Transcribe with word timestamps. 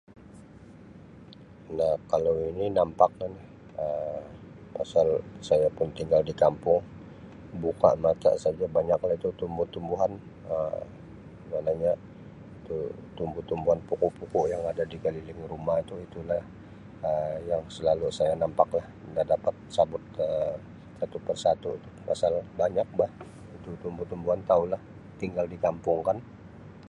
Nah 1.77 1.93
kalau 2.11 2.33
ini 2.51 2.65
nampak 2.77 3.11
ini 3.27 3.41
Um 3.83 4.23
pasal 4.77 5.07
saya 5.47 5.67
pun 5.77 5.87
tinggal 5.97 6.21
di 6.29 6.33
kampung 6.43 6.81
buka 7.63 7.89
mata 8.05 8.31
saja 8.43 8.65
banyak 8.77 8.99
lah 9.05 9.15
itu 9.19 9.29
tumbuh-tumbuhan 9.41 10.11
Um 10.53 10.83
maknanya 11.51 11.93
itu 12.59 12.77
tumbuh-tumbuhan 13.17 13.79
pokok-pokok 13.89 14.45
yang 14.53 14.63
ada 14.71 14.83
di 14.91 14.97
keliling 15.03 15.41
rumah 15.53 15.75
itu 15.83 15.95
itu 16.07 16.19
lah 16.29 16.43
Um 17.09 17.35
yang 17.49 17.61
selalu 17.77 18.05
saya 18.17 18.33
nampak 18.41 18.67
lah 18.77 18.85
nda 19.13 19.23
dapat 19.33 19.53
sabut 19.75 20.01
Um 20.25 20.57
satu 20.99 21.17
persatu 21.27 21.69
tu 21.83 21.89
pasal 22.09 22.33
banyak 22.59 22.87
bah 22.99 23.11
itu 23.57 23.69
tumbuh- 23.85 24.09
tumbuhan 24.11 24.41
tau 24.51 24.63
lah 24.73 24.81
tinggal 25.21 25.45
di 25.53 25.57
kampung 25.65 26.01
kan. 26.07 26.17